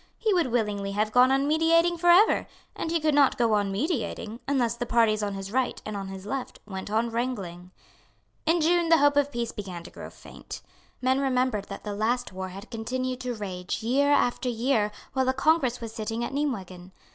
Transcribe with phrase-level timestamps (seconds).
[0.17, 3.71] He would willingly have gone on mediating for ever; and he could not go on
[3.71, 7.69] mediating, unless the parties on his right and on his left went on wrangling.
[8.47, 10.63] In June the hope of peace began to grow faint.
[11.03, 15.33] Men remembered that the last war had continued to rage, year after year, while a
[15.33, 16.91] congress was sitting at Nimeguen.